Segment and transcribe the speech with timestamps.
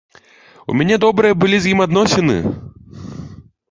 [0.73, 2.37] У мяне добрыя былі з ім адносіны.